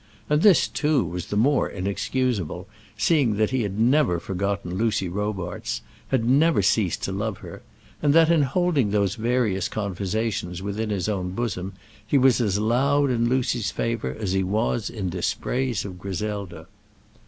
And 0.31 0.41
this, 0.41 0.67
too, 0.67 1.05
was 1.05 1.27
the 1.27 1.37
more 1.37 1.69
inexcusable, 1.69 2.67
seeing 2.97 3.35
that 3.35 3.51
he 3.51 3.61
had 3.61 3.79
never 3.79 4.19
forgotten 4.19 4.73
Lucy 4.73 5.07
Robarts, 5.07 5.83
had 6.07 6.27
never 6.27 6.63
ceased 6.63 7.03
to 7.03 7.11
love 7.11 7.37
her, 7.45 7.61
and 8.01 8.11
that, 8.15 8.31
in 8.31 8.41
holding 8.41 8.89
those 8.89 9.13
various 9.13 9.67
conversations 9.69 10.59
within 10.59 10.89
his 10.89 11.07
own 11.07 11.33
bosom, 11.35 11.73
he 12.03 12.17
was 12.17 12.41
as 12.41 12.57
loud 12.57 13.11
in 13.11 13.29
Lucy's 13.29 13.69
favour 13.69 14.15
as 14.19 14.31
he 14.31 14.43
was 14.43 14.89
in 14.89 15.09
dispraise 15.11 15.85
of 15.85 15.99
Griselda. 15.99 16.65